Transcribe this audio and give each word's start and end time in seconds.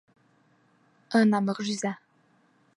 —Ьына 1.19 1.43
мөғжизә! 1.51 1.95